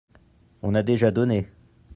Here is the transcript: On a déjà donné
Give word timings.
On 0.63 0.73
a 0.73 0.81
déjà 0.81 1.11
donné 1.11 1.47